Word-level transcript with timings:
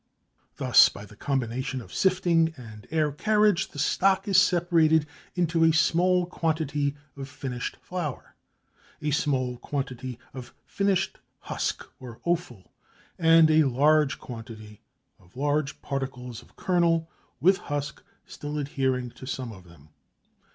Thus 0.55 0.89
by 0.89 1.05
the 1.05 1.15
combination 1.15 1.79
of 1.79 1.93
sifting 1.93 2.55
and 2.57 2.87
air 2.89 3.11
carriage 3.11 3.67
the 3.67 3.77
stock 3.77 4.27
is 4.27 4.41
separated 4.41 5.05
into 5.35 5.63
a 5.63 5.71
small 5.71 6.25
quantity 6.25 6.95
of 7.15 7.29
finished 7.29 7.75
flour, 7.83 8.33
a 8.99 9.11
small 9.11 9.57
quantity 9.59 10.17
of 10.33 10.55
finished 10.65 11.19
husk 11.41 11.83
or 11.99 12.19
offal, 12.23 12.71
and 13.19 13.51
a 13.51 13.65
large 13.65 14.17
quantity 14.17 14.81
of 15.19 15.37
large 15.37 15.79
particles 15.83 16.41
of 16.41 16.55
kernel 16.55 17.07
with 17.39 17.57
husk 17.69 18.01
still 18.25 18.57
adhering 18.57 19.11
to 19.11 19.27
some 19.27 19.51
of 19.51 19.65
them. 19.65 19.89